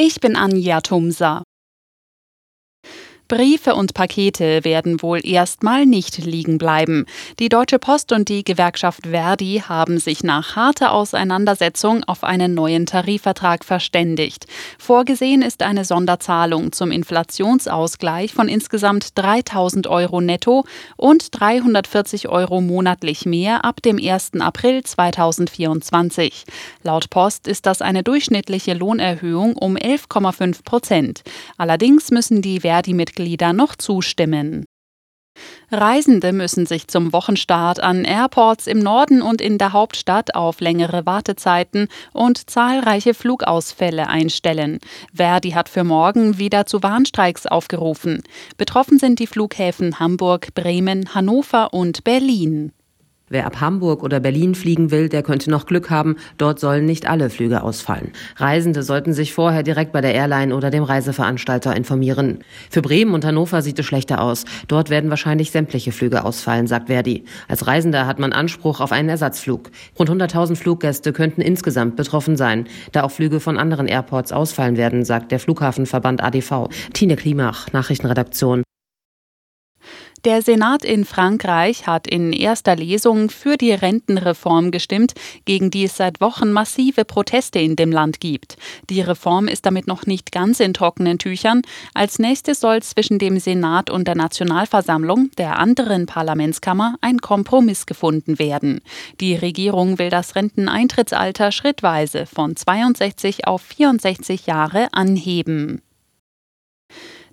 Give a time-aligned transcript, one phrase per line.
[0.00, 1.42] Ich bin Anja Tumsa.
[3.28, 7.04] Briefe und Pakete werden wohl erstmal nicht liegen bleiben.
[7.38, 12.86] Die Deutsche Post und die Gewerkschaft Verdi haben sich nach harter Auseinandersetzung auf einen neuen
[12.86, 14.46] Tarifvertrag verständigt.
[14.78, 20.64] Vorgesehen ist eine Sonderzahlung zum Inflationsausgleich von insgesamt 3000 Euro netto
[20.96, 24.40] und 340 Euro monatlich mehr ab dem 1.
[24.40, 26.46] April 2024.
[26.82, 31.20] Laut Post ist das eine durchschnittliche Lohnerhöhung um 11,5 Prozent.
[31.58, 34.64] Allerdings müssen die Verdi-Mitglieder Mitglieder noch zustimmen.
[35.70, 41.04] Reisende müssen sich zum Wochenstart an Airports im Norden und in der Hauptstadt auf längere
[41.04, 44.78] Wartezeiten und zahlreiche Flugausfälle einstellen.
[45.12, 48.22] Verdi hat für morgen wieder zu Warnstreiks aufgerufen.
[48.56, 52.72] Betroffen sind die Flughäfen Hamburg, Bremen, Hannover und Berlin.
[53.30, 56.16] Wer ab Hamburg oder Berlin fliegen will, der könnte noch Glück haben.
[56.36, 58.12] Dort sollen nicht alle Flüge ausfallen.
[58.36, 62.40] Reisende sollten sich vorher direkt bei der Airline oder dem Reiseveranstalter informieren.
[62.70, 64.44] Für Bremen und Hannover sieht es schlechter aus.
[64.66, 67.24] Dort werden wahrscheinlich sämtliche Flüge ausfallen, sagt Verdi.
[67.48, 69.70] Als Reisender hat man Anspruch auf einen Ersatzflug.
[69.98, 75.04] Rund 100.000 Fluggäste könnten insgesamt betroffen sein, da auch Flüge von anderen Airports ausfallen werden,
[75.04, 76.68] sagt der Flughafenverband ADV.
[76.92, 78.62] Tine Klimach, Nachrichtenredaktion.
[80.28, 85.14] Der Senat in Frankreich hat in erster Lesung für die Rentenreform gestimmt,
[85.46, 88.58] gegen die es seit Wochen massive Proteste in dem Land gibt.
[88.90, 91.62] Die Reform ist damit noch nicht ganz in trockenen Tüchern.
[91.94, 98.38] Als nächstes soll zwischen dem Senat und der Nationalversammlung, der anderen Parlamentskammer, ein Kompromiss gefunden
[98.38, 98.82] werden.
[99.22, 105.80] Die Regierung will das Renteneintrittsalter schrittweise von 62 auf 64 Jahre anheben.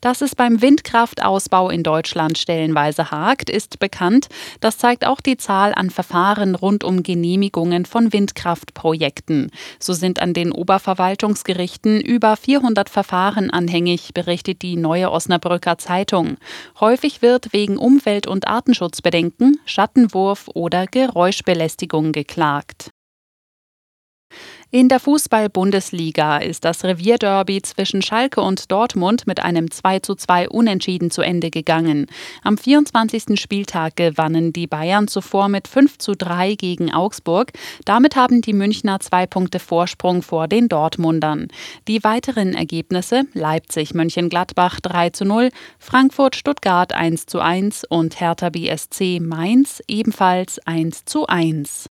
[0.05, 4.27] Dass es beim Windkraftausbau in Deutschland stellenweise hakt, ist bekannt.
[4.59, 9.49] Das zeigt auch die Zahl an Verfahren rund um Genehmigungen von Windkraftprojekten.
[9.79, 16.37] So sind an den Oberverwaltungsgerichten über 400 Verfahren anhängig, berichtet die Neue Osnabrücker Zeitung.
[16.79, 22.91] Häufig wird wegen Umwelt- und Artenschutzbedenken, Schattenwurf oder Geräuschbelästigung geklagt.
[24.75, 31.21] In der Fußball-Bundesliga ist das Revierderby zwischen Schalke und Dortmund mit einem 2:2 Unentschieden zu
[31.21, 32.07] Ende gegangen.
[32.43, 33.39] Am 24.
[33.39, 37.53] Spieltag gewannen die Bayern zuvor mit 5:3 gegen Augsburg.
[37.85, 41.47] Damit haben die Münchner zwei Punkte Vorsprung vor den Dortmundern.
[41.87, 51.85] Die weiteren Ergebnisse Leipzig-Mönchengladbach 3:0, Frankfurt-Stuttgart 1:1 und Hertha BSC Mainz ebenfalls 1:1.